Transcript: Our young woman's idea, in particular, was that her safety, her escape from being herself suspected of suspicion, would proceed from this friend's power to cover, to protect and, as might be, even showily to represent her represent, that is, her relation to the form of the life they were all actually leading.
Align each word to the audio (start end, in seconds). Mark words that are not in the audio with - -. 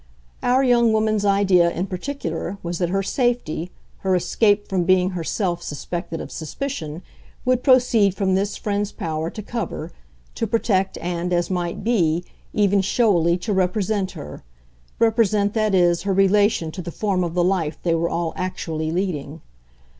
Our 0.41 0.63
young 0.63 0.91
woman's 0.93 1.25
idea, 1.25 1.69
in 1.69 1.85
particular, 1.85 2.57
was 2.63 2.79
that 2.79 2.89
her 2.89 3.03
safety, 3.03 3.69
her 3.99 4.15
escape 4.15 4.67
from 4.67 4.83
being 4.83 5.11
herself 5.11 5.61
suspected 5.61 6.19
of 6.19 6.31
suspicion, 6.31 7.03
would 7.45 7.61
proceed 7.61 8.15
from 8.15 8.33
this 8.33 8.57
friend's 8.57 8.91
power 8.91 9.29
to 9.29 9.43
cover, 9.43 9.91
to 10.33 10.47
protect 10.47 10.97
and, 10.97 11.31
as 11.31 11.51
might 11.51 11.83
be, 11.83 12.25
even 12.51 12.81
showily 12.81 13.37
to 13.45 13.53
represent 13.53 14.13
her 14.13 14.41
represent, 14.97 15.53
that 15.53 15.75
is, 15.75 16.01
her 16.01 16.13
relation 16.15 16.71
to 16.71 16.81
the 16.81 16.89
form 16.89 17.23
of 17.23 17.35
the 17.35 17.43
life 17.43 17.77
they 17.83 17.93
were 17.93 18.09
all 18.09 18.33
actually 18.35 18.89
leading. 18.89 19.39